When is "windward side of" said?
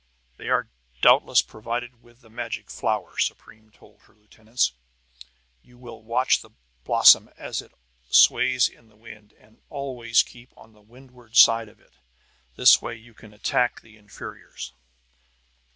10.81-11.79